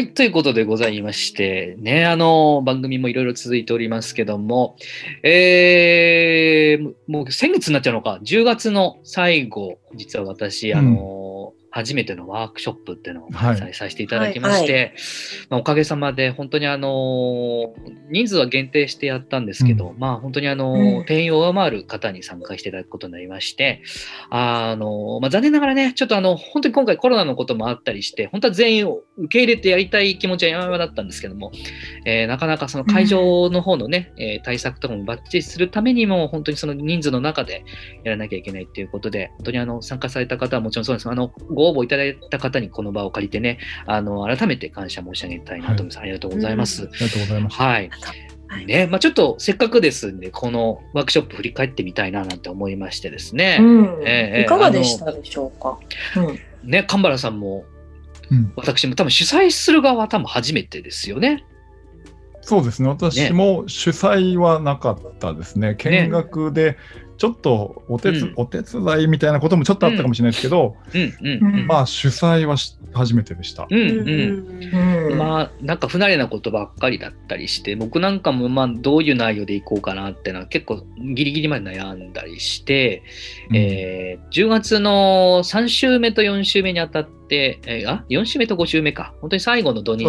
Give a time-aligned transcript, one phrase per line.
[0.00, 4.76] はい、ということでございまして、ね、あの、番組もいろいろ続いておりますけども、
[5.22, 14.94] えー、もう先月になっちゃうのか、10月の最後、実は私、あの、初めてのワークショップっていうのを開催させていただきまして、
[15.48, 17.74] まあ、おかげさまで本当にあの
[18.10, 21.04] 人数は限定してやったんですけど、まあ本当にあの、うん。
[21.06, 23.82] 定員を上回る方に参加していただくことになりまして、
[24.30, 31.52] あのまあ、残念ながらね、ちょっとあの本当に今回コロナのこともあったりして、本当は全員を受け入れてやりたい気持ちは山々だったんですけども、
[32.04, 37.64] えーなかなかその会場の方のね、えー対策とかもバッチリするためにも、本当にその人数の中で
[38.04, 41.06] やらなきゃいけないっていうことで、本当にあの参加された方はもちろんそうです。
[41.06, 45.98] が、あのご応募いただいた方にこの場を借りてね、あの改めて感謝申し上げたいなと思います。
[45.98, 46.82] ありがとうございます。
[46.82, 47.64] ありがとうございました。
[47.64, 47.90] はい。
[48.48, 53.58] はいね、まあちょっとせっかくですんで、このワークショップ振り返ってみたいななんて思いましてですね。
[53.60, 55.78] うんええいかがでしたでしょうか？
[56.16, 56.32] う
[56.66, 57.64] んね、神原さんも、
[58.30, 61.44] うん私も多分主催する側は多分初めてですよね。
[62.42, 62.88] そうですね。
[62.88, 65.76] 私も主催はなかったですね。
[65.76, 66.76] 見学で、
[67.20, 71.66] ちょっとお手つ、うんお手伝いみたいなこともちょっとあったかもしれないですけど、うんうんうん。
[71.66, 73.66] まあ主催はし初めてでした。
[73.68, 75.10] うんうん。
[75.10, 80.82] うんまあなんか不慣れなことばっかりだったりして僕なんかもまあどういう内容でいこうかなってのは結構
[81.14, 83.02] ギリギリまで悩んだりして、
[83.50, 89.14] うんえー10月の3週目と4週目にあたって、えーあ4週目と5週目か。
[89.20, 90.06] 本当に最後の土日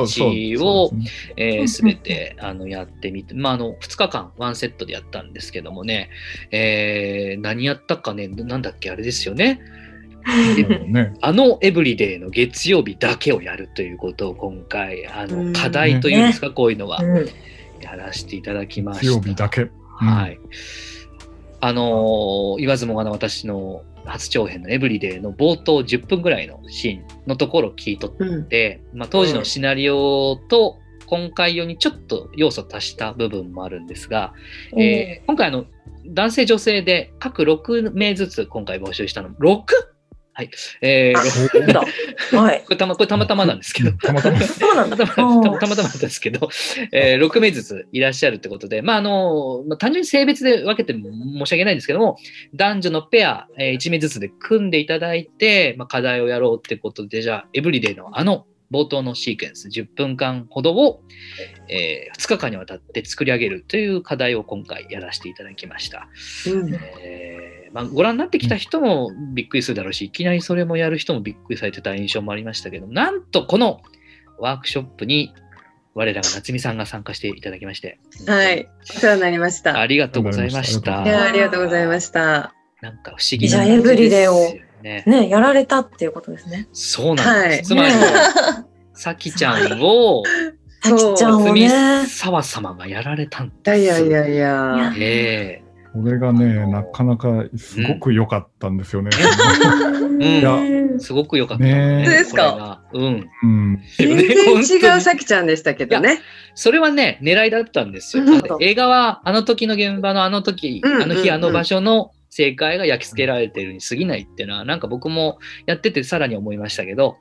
[0.57, 1.05] をすね。
[1.37, 6.09] えー、全てあのやってみて、まあ、あの2日間ワンセットでやったんですけどもね、
[6.51, 9.61] えー何やったかねなんだっけあれですよね。
[10.87, 11.13] ね。
[11.21, 15.53] あのエブリデイの月曜日だけをやるということを今回あうん。
[15.53, 16.99] の課題というんですか、こういうのは。
[17.01, 17.27] うん
[17.81, 19.05] やらせていただきました。
[19.05, 19.69] 月曜日だけ。
[19.97, 20.39] はい。
[21.61, 34.33] あのー言わずもがな私の初長編のエブリデイの冒頭10分ぐらいのシーンのところを聞い取うんって、まあ、当時のシナリオと今回用にちょっと要素を足した部分もあるんですが、
[34.75, 35.65] えー今回あの
[36.07, 39.63] 男性女性で各6名ずつ今回募集したの 6?
[40.41, 40.49] はい。
[40.81, 42.63] えーはい。
[42.65, 44.39] これたまこれたまたまなんですけど、たまたま。
[44.39, 46.49] たまたまたまたまだったんですけど、
[46.91, 52.17] えー6名ずついらっしゃるってことで、まああのまあ、単純に性別で分けても申し訳ないんですけども、
[52.55, 61.03] 男女のペア、え1名ずつで組んでいただいて、まあ、課題をやろうってことで、じゃあ、エブリデイのあの冒頭のシーケンス10分間ほどを、
[61.67, 66.07] え2日間にわたって作り上げるという課題を今回やらせていただきました。
[66.47, 73.81] うんえーまあ、ご覧になってきた人もびっくりするだろうし、いきなりそれもやる人もびっくりされてた印象もありましたけど、なんとこの
[74.39, 75.33] ワークショップに
[75.93, 79.79] 我らが夏美さんが参加していただきまして、はい、お世話になりました。
[79.79, 81.01] ありがとうございました。
[81.01, 82.53] ありいや、ありがとうございました。
[82.81, 85.03] なんか不思議じゃあな感じエブリデイをですよね。
[85.05, 86.67] ね、やられたっていうことですね。
[86.73, 87.73] そうなんです。
[87.73, 88.01] はいつまりね、
[88.93, 90.23] さきちゃんを、
[90.81, 92.05] さきちゃんを夏美ね。
[92.07, 93.77] 沢様がやられたんです。
[93.77, 94.93] いやいやいや。
[94.97, 95.60] え
[95.93, 99.09] これがね、なかなかすごく良かったんですよね。
[100.17, 100.21] ん。
[100.21, 100.57] いや。
[100.63, 102.81] えすごく良かったのねそうですか。
[102.93, 103.29] うん。
[103.43, 103.79] うん。
[103.97, 104.27] 全然
[104.95, 106.19] 違うさきちゃんでしたけどね。
[106.55, 108.23] それはね、狙いだったんですよ。
[108.61, 117.17] 映画はあの時の現場のあの時、うんあの日、あの場所の正解が焼き付けられてるに過ぎないっていうのは、なんか僕もやっててさらに思いましたけど、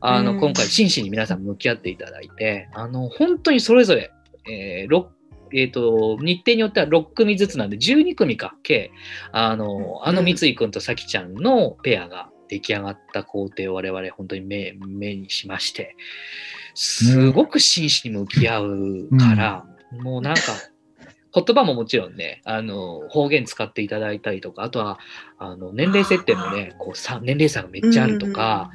[0.00, 0.40] あの、うん。
[0.40, 4.10] 今回真摯に皆さん向き合っていただいて、あの、本当にそれぞれ、
[4.50, 4.88] えー
[5.52, 8.90] ろえーと日程によっては6組ずつなんで12組か計
[9.32, 15.96] あのあの三井君とさきちゃんのペアが出来上がった工程を我々本当に目目にしまして
[16.74, 19.64] すごく真摯に向き合うから、
[20.00, 20.42] もうなんか
[21.34, 24.98] 言葉ももちろんねあの方言使っていただいたりとかあとは
[25.38, 28.70] あの年齢設定もねこうさ年齢差がめっちゃあるとか、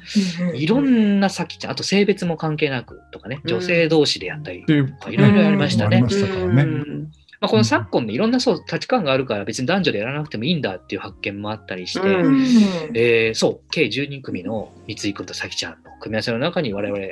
[0.54, 1.70] いろんなさきちゃん。
[1.72, 5.98] あと性別も関係なくとかね女性同士でやったりっていろいろやりましたね。
[5.98, 6.06] あり
[7.40, 12.42] まあ、この昨今ね、いろんなそう価値観があるから別に男女でやらなくてもいいんだっていう発見もあったりして、うん。
[12.94, 17.02] えーそう、計12組の三井君と咲ちゃんの組み合わせの中に我々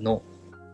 [0.00, 0.22] の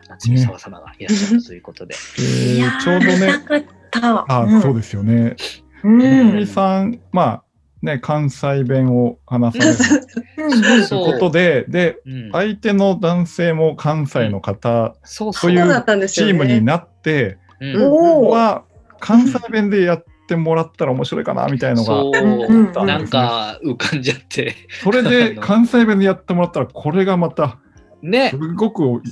[0.08, 1.96] 夏美沢様がいらっしゃるということで。
[2.18, 4.42] えーちょうど見たね、かった。
[4.42, 5.36] あ、そうですよね。
[5.84, 6.36] うん。
[6.36, 7.42] みさん、まあ、
[7.82, 10.84] ね、関西弁を話されるうん。
[10.84, 11.12] そう。
[11.12, 12.30] ことで、で、うん。
[12.32, 15.52] 相手の男性も関西の方、そうそう。
[15.52, 17.92] いうチームになって、うんうん。
[17.92, 18.28] おー。
[18.28, 18.64] は
[19.00, 22.18] 関西弁でやってもらったら面白いかなみたいのが、そう。
[22.18, 24.56] うんうんなんか浮かんじゃって。
[24.82, 27.58] それで関西弁でやってもらったら、これがまた、
[28.02, 28.36] ねす。
[28.36, 29.02] ごく本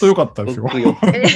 [0.00, 0.62] 当良かったですよ。
[0.64, 1.28] 僕よ嬉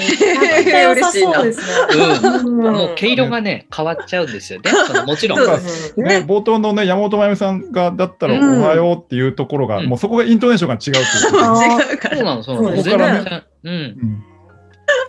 [1.11, 1.45] しいなそう。
[1.45, 1.67] ですね。
[1.97, 4.71] うんんもう毛色がね、変わっちゃうんですよね。
[4.87, 5.39] そのもちろん。
[5.39, 11.03] ね、冒頭のね、山本真由美さんが、だったらうんおはようっていうところが、うんもうそこがイントネーションが違うっていう。
[11.23, 11.29] そ
[12.21, 12.77] うなの、そうなの。
[12.77, 13.77] そこからねうんう。
[13.79, 14.25] ん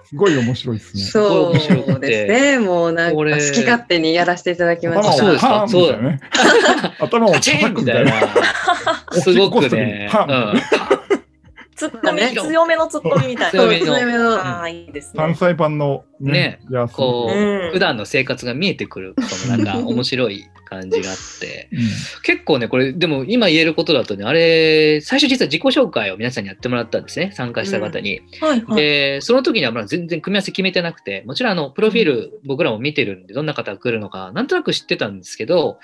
[0.05, 1.03] すごい面白いですね。
[1.03, 2.59] そうですね。
[2.59, 5.13] もうなんか好き勝手にやらせていただきました。
[5.13, 6.19] そうですかパーンみたいなね。
[6.99, 9.21] 頭を叩くみたいなな。。
[9.21, 10.09] すごくね。
[11.75, 13.51] ツッコミ、ね強めのツッコミみたいな。
[13.51, 15.35] 強めの強めのああ、いいです関ね。
[15.35, 16.87] 西版のねね。
[16.91, 21.69] こう、うん普段の生活が見えてくる、そのなんか 面白い感じがあって。
[21.71, 21.79] うん
[22.23, 28.21] 結構ね、これ、でも今言えることだとね、あれ、最初実は自己紹介を皆さんにやってもらったんですね、参加した方に。
[28.39, 28.75] はいはい。
[28.75, 35.79] で、その時にはまだ全然組み合わせ決めてなくて、もちろんあの、プロフィール僕らも見てるんで、どんな方が来るのか、なんとなく知ってたんですけど、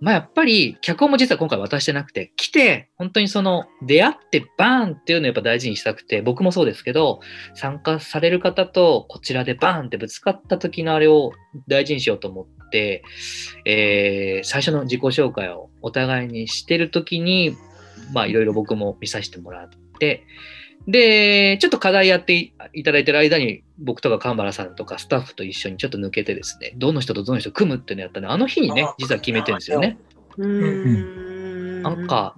[0.00, 7.20] まあやっぱり、脚本も実は今回渡してなくて、来て、本当にその、出会ってバーンっていうのをやっぱ大事にしたくて、僕もそうですけど、
[7.54, 11.32] 参加される方とこちらでバーンってぶつかった時のあれを
[11.66, 13.04] 大事にしようと思って、
[13.64, 17.56] えー最初の自己紹介をお互いにしてる時に、
[18.12, 19.68] まあいろいろ僕も見させてもらっ
[19.98, 20.24] て、
[20.86, 29.98] で、ちょっと課題やっていいただいてる間に、僕とか神原さんとかスタッフと一緒にちょっと抜けてですね、どの人とどの人組むっていうのやったね、あの日にねあ、実は決めてるんですよね。
[30.36, 32.36] うーなんか、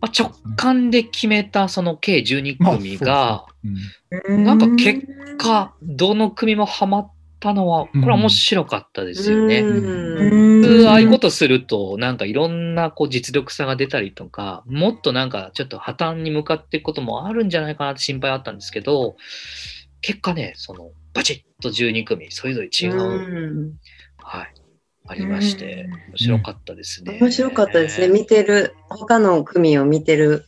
[0.00, 3.46] まあ、直感で決めたその計12まあ組が、
[4.28, 4.44] うん。
[4.44, 5.06] なんか結
[5.38, 7.12] 果、どの組もハマっ
[7.42, 9.60] たのは、これは面白かったですよね。
[9.60, 19.16] うん普通ああいうことすると、なんかいろんなこう実力差が出たりとか、もっとなんかちょっと破綻に向かっていくこともあるんじゃないかなって心配あったんですけど、
[20.00, 23.72] 結果ね、そのバチッと12組、それぞれ違う、うん
[24.18, 24.54] はい、
[25.08, 27.18] ありまして、面白かったですね。
[27.20, 28.08] 面白かったですね。
[28.08, 30.46] 見てる、他の組を見てる。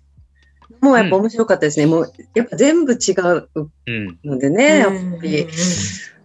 [0.80, 1.86] もうやっぱ面白かったですね。
[1.86, 3.48] もうやっぱ全部違う
[3.86, 4.18] うん。
[4.24, 5.48] のでね、やっぱり。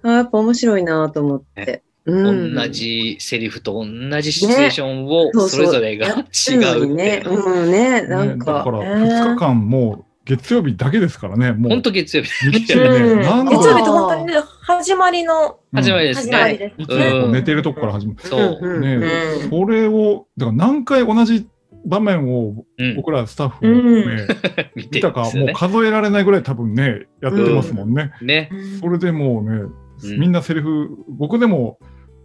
[0.04, 1.84] あやっぱ面白いなと思って。
[2.06, 7.24] うん同じセリフと同じシチュエーションをそうそうそれぞれが違うってね。
[7.25, 8.54] うんね、なんか。
[8.54, 11.69] ねだから2日間もう月曜日だけですからね、もう。
[11.69, 12.46] 本当月曜日。
[12.46, 16.74] ね、月曜日って本当にね、始まりの始まりですね。
[16.78, 18.19] うん寝てるとこから始まる。
[18.22, 18.60] そう。
[18.62, 21.48] うんねうんそれを、だから何回同じ
[21.86, 22.95] 場面をうん。
[22.95, 24.28] 僕らスタッフもね、
[24.75, 25.54] 見見たか、もう。
[25.54, 28.12] 数えられないぐらい多分ね、やってますもんね。
[28.22, 28.52] ね。
[28.80, 31.80] それでもうね、うんみんなセリフ、僕でも、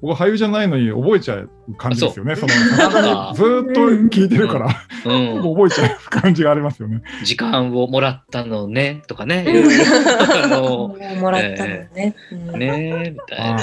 [0.04, 2.36] 僕は俳優じゃないのに覚えちゃう感じですよね。
[2.36, 2.52] その
[3.32, 3.80] ずーっと
[4.14, 4.66] 聞いてるから、
[5.06, 5.54] うん。
[5.54, 7.00] 覚えちゃう感じがありますよね。
[7.24, 9.44] 時間をもらったのね、とかね。
[9.46, 9.84] うんいろいろ
[10.18, 12.14] あものうもらったのね。
[12.32, 13.58] うんねみたいな。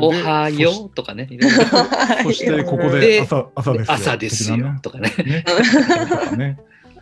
[0.00, 1.28] おはようとかね。
[1.30, 1.58] いろいろ
[2.24, 3.94] そしてここでで朝朝ですよ。
[3.94, 4.74] 朝ですよ。
[4.82, 5.12] とかね。
[5.18, 5.44] ね。
[5.44, 5.44] ね
[6.08, 6.58] とかね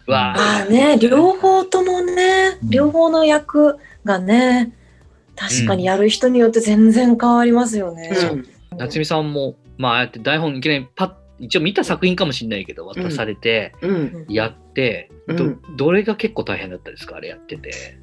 [0.07, 4.71] わああね、両方ともね、うん両方の役がね、
[5.37, 8.11] 確かにやる人によって全然変わりますよね。
[8.79, 14.27] 夏美さんも、まあ、ああやって台本いきなりパッ、一応見た作品かもしれないけど、渡されて、うん。
[14.29, 17.17] やって、どうんどれが結構大変だったですか？
[17.17, 17.99] あれやってて。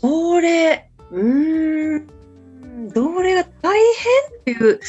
[0.00, 4.80] これ、うーん、どれが大変っていう、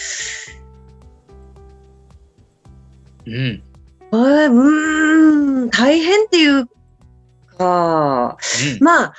[3.25, 3.63] うん。
[4.11, 6.67] あーうーん、大変っていう
[7.57, 8.37] か、
[8.79, 9.13] まあ、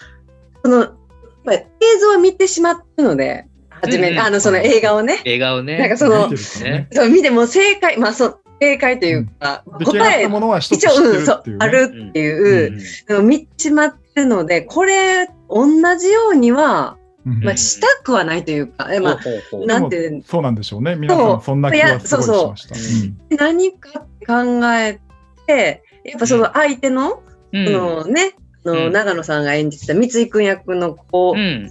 [0.62, 0.92] その、
[1.44, 1.66] まあ、映
[2.00, 4.20] 像を見てしまったので、初め、うんうん。
[4.20, 5.78] あの、その映画をね、映画をね。
[5.78, 6.88] なんかそのね。
[6.90, 11.42] そう見ても正解、まあ、そう、正解というか、出来上がっ答えた、ものは一応、知ってうん、そう。
[11.58, 12.72] あるっていう。
[12.72, 15.66] う、んでも見てしまってるので、これ、同
[15.98, 16.96] じようには、
[17.26, 20.94] うんまあ、したくはないというか、えまあ、なんてそうなんでしょうね。
[20.94, 22.74] 皆さんそんな気はすごいしました。
[22.74, 23.08] そうそう。
[23.30, 23.36] うん。
[23.38, 24.34] 何かって考
[24.74, 25.00] え
[25.46, 27.22] て、やっぱその相手の、
[27.52, 27.66] うん。
[27.66, 31.70] そのね、あのうん長野さんが演じてた三井君役の子うん。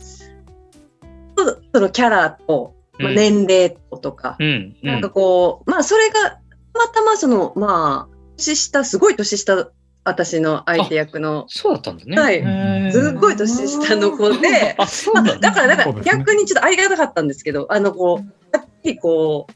[1.36, 4.76] と、そのキャラと、まあ、うん年齢ととか、うん。
[4.84, 6.40] なんかこう、まあそれが、た
[6.74, 9.70] またまその、まあ、年下、すごい年下、
[10.06, 12.18] 私の相手役の、そうだったんだね。
[12.18, 15.50] はいすっごい年下の子で、あ、そうまあ、なんだ。
[15.50, 19.54] だから、だからそうですね逆にちょっとありがたかったんですけど、あの、こう、やっぱりこう、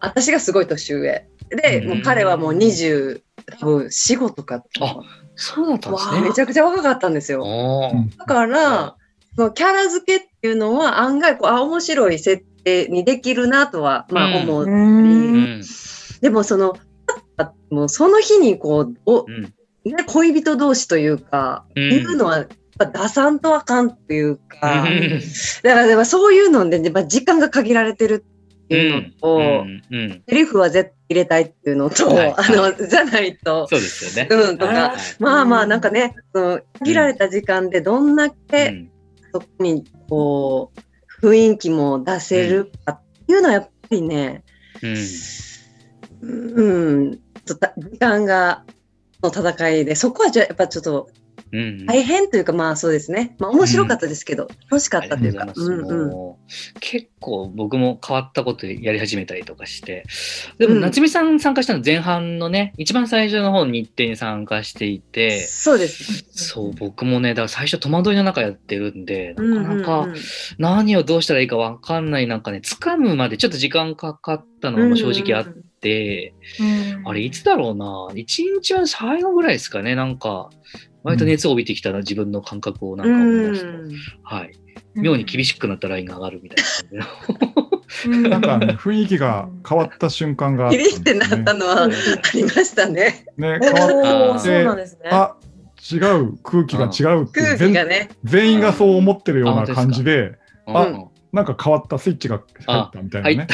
[0.00, 1.26] 私がすごい年上。
[1.50, 3.20] で、うんもう彼はもう20、
[3.58, 4.64] 多分4、5とか。
[4.80, 5.00] あ
[5.36, 6.34] そうだったんですわあめね。
[6.34, 7.44] ちゃくちゃ若かったんですよ。
[8.18, 8.96] だから、
[9.36, 14.64] そのキャラ付けっていうのは案外こう、あ、面白い設定にできるなとは、まあうん思う。
[14.64, 14.66] う。
[14.66, 15.62] うんん。
[16.20, 16.76] でもその、
[17.36, 19.52] あもうその日にこう、おうん。
[19.84, 25.20] ね、恋人同士というか、うんいうのは、やっぱ出さんとあかんっていうか、うん
[25.62, 28.24] だからやっぱそういうので、やっぱ時間が限られてる
[28.70, 34.28] っていうのと、うんうんセリフは絶対入れたいっていうのと、はいあの、じゃないと、そうですよね。
[34.30, 34.98] うん、とか、はい。
[35.18, 38.92] まあまあ、なんかね、その限られた時間でどんだうけん。
[39.32, 40.70] そこに、こ
[41.20, 44.44] う、雰囲気も出せるかっていうのはやっぱりね、
[44.82, 44.96] うん
[46.22, 48.64] うん、ちょっと時間が
[49.22, 51.10] の戦いで、そこはじゃあやっぱちょっと
[51.52, 53.34] うん大変というか、まあそうですね。
[53.38, 55.46] まあ面白かったですけど、楽しかったというか。
[55.54, 56.36] ううんうん。
[56.80, 60.04] 結構僕も変わったことやり始めたりとかして、
[60.58, 60.80] でもうん。
[60.80, 66.24] 夏美さん参加したの前半のね、一番最初の方に日程に参加していて、そうです。
[66.32, 70.08] そう、僕もね、だから最初戸惑いの中やってるんで、うんなかなか
[70.58, 76.34] 何をどうしたらいいかわかんないなんかね、掴むまでちょっと時間かかったのも正直あって、
[77.04, 80.50] あれいつだろうな、一日は最後ぐらいですかね、なんか、
[81.02, 83.68] 割と熱を帯びてきたな、自分の感覚をなんか思い出すと、
[84.22, 84.52] はい。
[84.94, 86.64] 妙に厳しくなったラインが上がるみたい
[86.98, 88.28] な感じの。
[88.28, 91.88] なんか、ね、 雰囲気が変わった瞬間があったんキリってなったのはあ
[92.34, 93.24] りましたね。
[93.36, 95.10] ね、お変わっーそうなんですね。
[95.10, 95.34] あ
[95.92, 98.10] 違う空気が違うって空気全がね。
[98.24, 103.48] 全員がそう思ってるような感じであうんなんか変わったスイッチが入ったみたいなね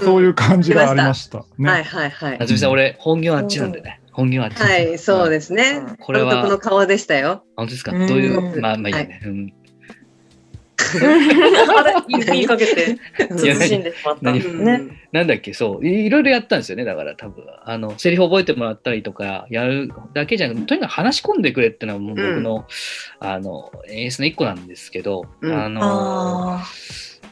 [0.00, 1.68] そういう感じがありましたね。
[1.68, 2.38] はいはいはい。
[2.38, 3.99] 夏美さん、俺、本業あっちなんでね。
[4.12, 4.60] 本業あっち。
[4.60, 5.30] はい、そうす。
[5.30, 5.82] ですね。
[6.00, 7.44] これは監督の顔でしたよ。
[7.56, 7.92] 本当ですか？
[7.92, 9.20] うんどういう、まあまあいいやね。
[9.24, 9.52] うん
[12.08, 12.98] 言いかけて、
[13.44, 14.20] いや慎んでしまった。
[14.22, 15.06] 何ね。
[15.12, 22.66] なんだっけ、そう、いいろいろやったんですよね、だから多分、あの、セリフ覚えてもらったりとか、やるだけじゃなくて、とにかく話し込んでくれっていうのはもう僕の、
[23.20, 25.80] あの、演出の一個なんですけど、うんあの、
[26.54, 26.64] あ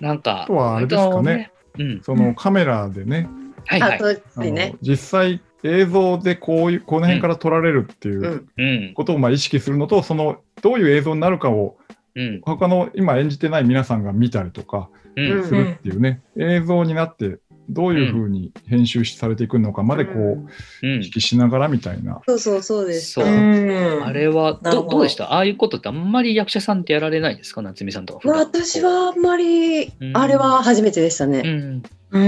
[0.01, 2.01] なんか、あとはあれですかね割とうん。
[2.03, 3.29] そのカメラでね
[3.69, 4.75] あ、はいはい。
[4.83, 8.95] 実際映像でこういうこの辺から撮られるっていう。
[8.95, 11.77] ことをまあ意識するのとそのどういう映像になるかを
[12.15, 12.41] うん。
[12.43, 15.45] 他の今演じてない皆さんが見たりとかうん。
[15.45, 17.39] するっていうね、映像になって
[17.69, 22.23] どういうふうに編集されていくのかまでこううん意識しながらみたいな。
[22.27, 23.13] そうそうそうです。
[23.13, 23.27] そう。
[23.27, 25.33] あれはどどどうでした？
[25.35, 27.61] ああいうことってあんまり役者さんってやられないですか？
[27.63, 28.29] 夏美さんとか。
[28.31, 31.43] 私はあんまりうん、あれは初めてでしたね。
[31.45, 31.83] うん。
[32.11, 32.19] う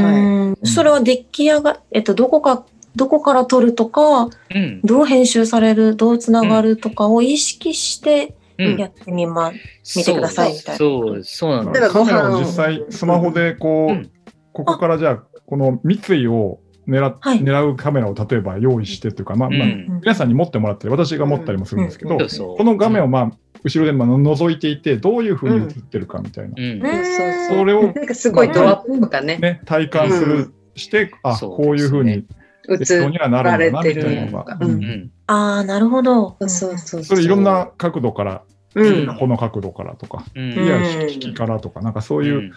[0.53, 2.67] んそれは出来上が、えっと、どこか、
[2.97, 4.81] どこから撮るとか、うん。
[4.83, 8.77] どう編集される、どうつながるとかを意識してうん。
[8.77, 9.53] やってみま、
[9.97, 10.79] 見てくださいみたいな。
[10.79, 14.11] そう、そうなカメラをを実際スマホでこう、うん。
[14.53, 15.17] ここからじゃあ
[15.47, 17.41] この三井を狙っはい。
[17.41, 22.19] 狙うカメラを例えば用意してというか、まあまあうん皆さんに持ってもらったり私が持ったりもするんですけど、うん。
[22.21, 22.57] そうそう。
[22.57, 23.33] この画面をまあ
[23.63, 26.85] 後ろでまあ覗いていてどういうふうに映ってるかみたいな、うん。
[26.85, 27.05] うん。
[27.05, 32.25] そうそれをなんかすごいドアップとかね、ね体感する、してあこういうふうに
[32.75, 35.11] 映にはなられる。
[35.27, 36.37] ああ、なるほど。
[36.41, 37.05] そうそうそう。
[37.05, 38.43] それいろんな角度から、
[38.75, 39.17] うん。
[39.19, 42.53] この角度からとか、うんいやうん引きからとかなんかそういう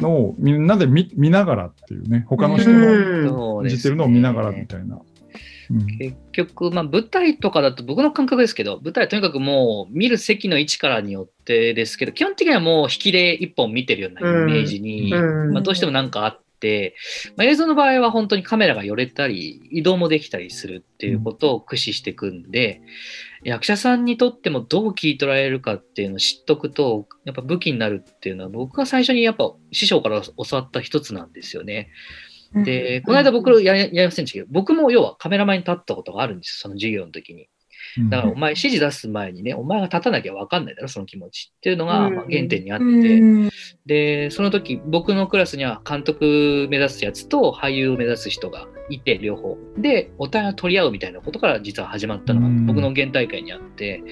[0.00, 4.96] のをみんなで見見ながらっていうね他の人うの演じてるのを見ながらみたいな。
[4.96, 5.04] うん
[5.98, 16.43] 結局、まあ、舞台とかだと僕の感覚ですけど、舞台はとにかくもう見る席の位置からによってですけど、基本的にはもう引きで一本見てるようなイメージに、うんまあ、どうしてもなんかあって、
[17.36, 22.80] まあ、映像の場合は本当にカメラが寄れたり、移動もできたりするっていうことを駆使していくんで、
[23.42, 31.90] 役者さんにとってもどう聞い取られるかっていうのを知っとくと、やっぱ武器になるっていうのは僕が最初にやっぱ師匠から教わった一つなんですよね。
[32.54, 37.48] で、この間僕ややりませんでしたけど、僕も要はカメラ前に立ったことがあるんですよ、その授業の時に。
[38.10, 43.50] だからお前指示出す前にね、お前が立たなきゃ分かんないだろ、その気持ちっていうのがうんまあ原点にあって、うん。
[43.86, 49.56] で、その時僕のクラスには監督目指すやつと俳優を目指す人がいて、両方。
[49.78, 52.66] で、お互いを取り合うみたいなことから実は始まったのがうん。
[52.66, 54.02] 僕の原大会にあって、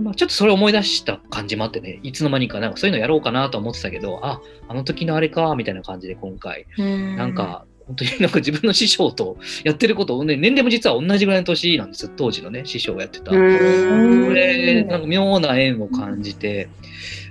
[0.00, 13.32] まあ、ちょっとそれを思い出した感じもあってね、いつの間にかなんかそういうのやろうかなと思ってたけど、あ、あの時のあれか、みたいな感じで今回、なんか、本当になんか自分の師匠とやってることをね、年齢も実は同じぐらいの年なんですよ、当時のね、師匠がやってた。
[13.32, 16.68] うんこれ、なんか妙な縁を感じて、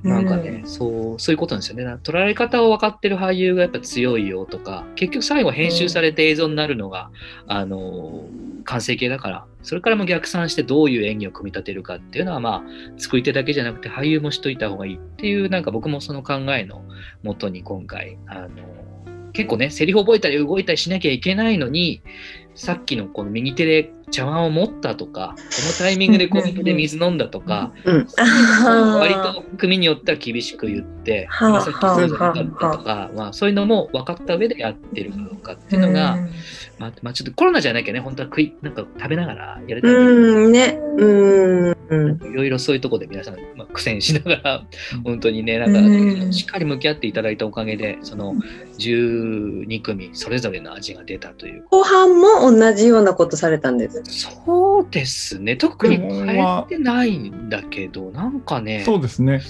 [0.04, 1.84] なんかね、そう、そういうことなんですよね。
[1.84, 7.12] な捉え方を分かってる俳優がやっぱ強いよとか、結局最後編集されて映像になるのが、
[7.46, 8.26] あの、
[8.64, 16.84] 完成形だから、それからも逆算してどういう演技を組み立てるかっていうのは、まあ、作り手だけじゃなくて俳優もしといた方がいいっていう、なんか僕もその考えの
[17.22, 18.87] もとに今回、あの、
[19.38, 22.02] 結構ね、セリフ覚えたり動いたりしなきゃいけないのに、
[22.56, 36.18] さっきのこの右手で茶碗を持ったとか、このタイミングでこう右手で水飲んだとか、割と組によっては厳しく言って、さっきそうじゃなかったはあとか、まあ、そういうのも分かった上でやってるかどうかっていうのが、
[36.80, 40.80] まあ、まあ、ちょっとコロナじゃなきゃね、本当は食い、なんか食べながらやれたらいいうん、ね。
[40.98, 41.78] うん。
[41.90, 44.64] いろいろそういうところで皆さん、まあ、苦戦しながら、
[45.04, 48.36] 本当にね、なんうんか、しっかり向き合っていただいたおかげで、その
[48.78, 51.64] 12組それぞれの味が出たという。
[51.70, 54.04] 後半も同じようなことされたんです。
[54.06, 59.42] そうですね、特に変えてないんだけど、なんかね、そうですね。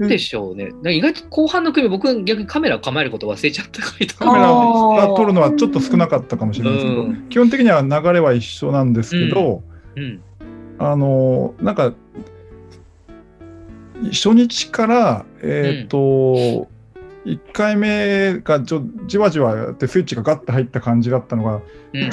[0.00, 0.66] でしょうね。
[0.66, 3.82] なんか意外と後半の組、僕逆にカメラ構えること忘れちゃった。
[3.82, 9.62] カメラが撮るのはちょっと少なかったかもしれないですけど、うん基本的には流れは一緒なんですけど、
[9.96, 10.20] うん。
[10.78, 11.94] あのなんか
[14.12, 16.68] 初日からえっ、と、
[17.24, 21.60] 1回目がちょじわじわやってスイッチがガッて入った感じだったのが、
[21.92, 22.10] うん。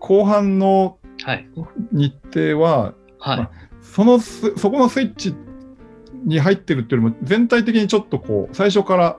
[0.00, 1.48] 後半のはい。
[1.92, 3.48] 日程ははい。
[3.82, 5.34] そのすそこのスイッチ
[6.24, 9.18] に入ってるっていうよりも全体的にちょっとこう最初から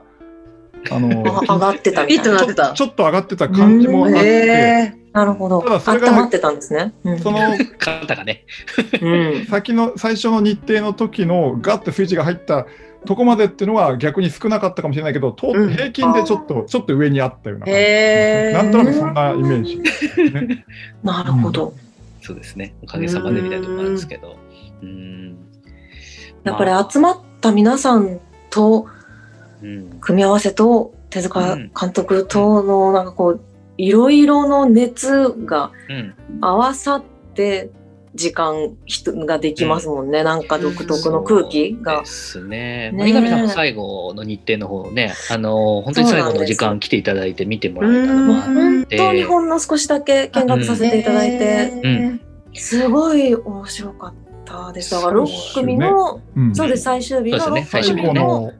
[0.91, 2.33] あの あ上がってたみたいな。
[2.33, 2.74] なってた。
[2.74, 5.62] ちょっと上がってた感じもあって、へなるほど。
[5.62, 6.93] ただそれが温まってたんですね。
[7.03, 7.39] うんその
[7.77, 8.45] 肩がね。
[9.01, 12.65] うん先の最初の日程の時のガッてスイッチが入った
[13.05, 20.65] とこまでっていうのは逆に少なかったかもしれないけど、とうん平均でちょっとちょっと上にあったような感じへーなんとなくそんなイメージね。
[21.03, 21.74] なるほど。
[22.21, 22.75] そうですね。
[22.83, 24.36] おかげさまでみたいなところなんですけど。
[24.83, 25.38] うん。
[26.43, 28.19] やっぱり集まった皆さん
[28.50, 28.98] とうん。
[30.01, 33.41] 組み合わせと手塚監督とのなんかこう
[33.77, 36.13] いろいろの熱がうん。
[36.41, 37.71] 合わさって
[38.15, 38.75] 時間
[39.25, 42.01] ができますもんね、なんか独特の空気が。
[42.01, 42.05] で。
[42.05, 42.91] すね。
[42.91, 52.21] ねまあ、井上さんも最後の日程の方ね、あの、本当に最後の時間来ていただいて見てもらえたのもあ本当にほんの少しだけ見学させていただいて、うん。
[52.53, 54.13] すごい面白かっ
[54.43, 54.91] たです。
[54.91, 56.55] だから6組の、うん。
[56.55, 57.67] そうです、最終日のそうですね。
[57.69, 58.53] 最最終日ね後の、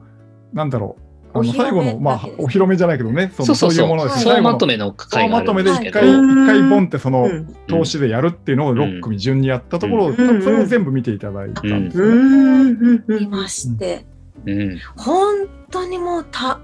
[0.52, 3.86] なんだろう、あの最後の、まあお披露目じゃないけどね、そそうそうそう。
[3.86, 4.12] のそういうものです。
[4.14, 4.52] はい総最後の。
[4.52, 7.56] まとめの会があるんですけど、総まとめで一回、一回ボンってそのうん。
[7.68, 10.16] 投資でやるっていうのを6組順にやったところ、うん。
[10.16, 12.06] 多分それを全部見ていただいたんですね。
[12.06, 13.04] ん。
[13.06, 14.04] 見まして、
[14.46, 16.60] うん、本当にもうた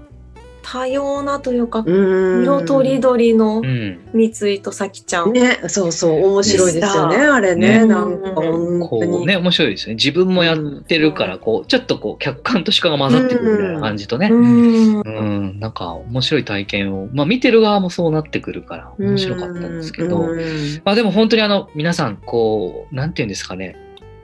[0.69, 2.43] 多様なというか、うん。
[2.43, 5.31] 色とりどりのうん、三井と咲ちゃん。
[5.31, 7.85] ね、そうそう、面白いですよね、であれね、ね。
[7.85, 9.11] なんか本当に。
[9.11, 9.95] こうね、面白いですよね。
[9.95, 14.99] 自分もやってるから、こう、ちょっとこう、客観と主観が混ざってくるみたいな感じとね、うん。
[14.99, 15.09] う
[15.53, 20.81] ん、なんか面白い体験を、まあ見てる側もそうなってくるから面白かったんですけど、うん。
[20.83, 23.75] まあでも本当にあの皆さんこうなんていうんですかね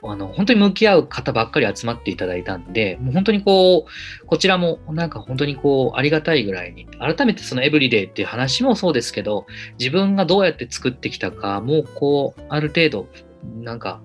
[0.05, 9.45] あの本当に向き合う方ばっかり集まっていただいたんでもう本当にこうこちらもなんか本当にこうありがたいぐらいに改めてそのエブリデイっていう話もそうですけど
[9.79, 13.07] 自分がどうやって作ってきたかもうこうある程度
[13.61, 14.01] なんか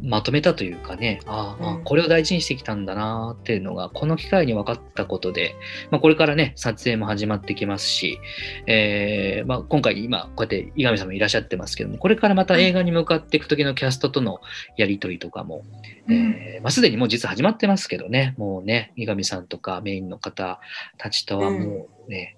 [0.00, 1.84] まとめたというかね、ああ、うん。
[1.84, 5.54] これを大事にしてきたんだなっていうのが、この機会に分かったことで、
[5.90, 8.18] まあ、これからね、撮影も始まってきますし、
[8.66, 14.40] えーまあ、今回今、こうやって井上さんもいらっしゃってますけども、これからまた映画に向かっていく時のキャストとの
[14.76, 15.64] やりとりとかも、
[16.08, 20.60] えーまあ、すでにもう実は始まってますけどね、もうね、井上さんとかメインの方
[20.98, 22.36] たちとはもうね、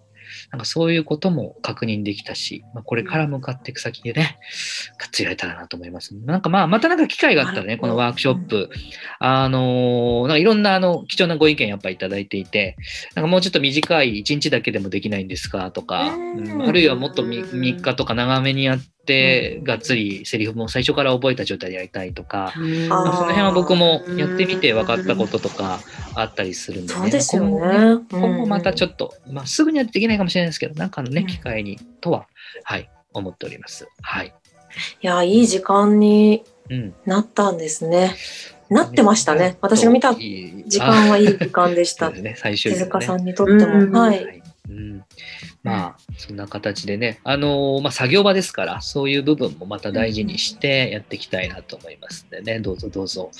[0.51, 4.39] なんかそういうことも確認できたし、まあ、これから向かっていく先でね、
[4.97, 6.15] かっつやれたらなと思います。
[6.15, 8.71] なんかまあ、またなんか機会があったらね、このワークショップ、
[9.19, 12.77] あのーなんかいろんなあの貴重なご意見やっぱいただいていて、
[13.15, 16.15] なんかもうちょっと短い1日だけでもできないんですかとか、
[16.67, 18.98] あるいはもっと 3, 日とか長めにやって、
[19.63, 22.53] がっつりセリフも最初から覚えた状態でやりたいとか、
[22.89, 25.81] まあその辺は僕もやってみて分かったこととか
[26.15, 27.51] あったりするんで、ね、そうですよね。
[28.11, 32.27] 今後今後またちょっっと、まあ、すぐにはできないかもしれないですけど、なんかのね、うん機会にとは、
[32.65, 33.89] はい、思っております。
[34.03, 34.31] はい。
[34.31, 34.35] と。
[35.03, 36.95] いや、いい時間にうん。
[37.07, 38.15] なったんですね。
[38.69, 39.57] なってましたね。
[39.63, 42.79] 私が見た時時間はいい時間でした ね、最終ね。
[42.79, 44.01] 塚さんにとってうんも。
[44.01, 44.07] は。
[44.09, 45.05] はいいうん、
[45.63, 52.61] まあそんな形でね、あのーまあ、作業場ですからそういう部分もまた大事にしてやっていきたいなと思いますんでね。
[52.61, 53.31] どうぞどうぞ、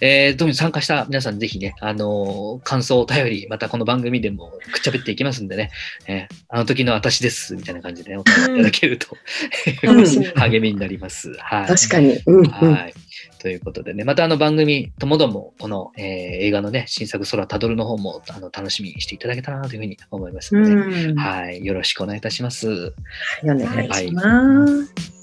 [0.00, 5.70] えー、特に参加した皆さんぜひね、あのー感想お便りまたこの番組でもくっちゃべっていきますんでね、
[6.06, 9.06] えーあの時の私ですみたいな感じでねお便りいただけると、
[10.36, 11.32] 励みになります。
[11.38, 11.66] はい。
[11.66, 12.18] 確かに。
[12.26, 12.44] うんうん。
[12.46, 12.94] はい。
[13.40, 21.16] ということでね、またあの番組ともども、この、えー映画のね、新作空たどるの方もあの楽しみにしていただけたらなというふうに思いますので、うん。
[21.16, 21.64] はい。
[21.68, 22.94] よろしくお願いいたします。
[23.44, 25.18] お願いします。